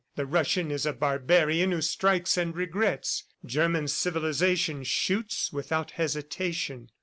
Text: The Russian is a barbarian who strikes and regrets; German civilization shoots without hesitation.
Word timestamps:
The 0.15 0.25
Russian 0.25 0.71
is 0.71 0.87
a 0.87 0.93
barbarian 0.93 1.71
who 1.71 1.79
strikes 1.79 2.35
and 2.35 2.55
regrets; 2.55 3.25
German 3.45 3.87
civilization 3.87 4.83
shoots 4.83 5.53
without 5.53 5.91
hesitation. 5.91 6.89